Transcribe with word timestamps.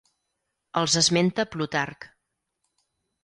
Els 0.81 0.95
esmenta 1.01 1.45
Plutarc. 1.55 2.09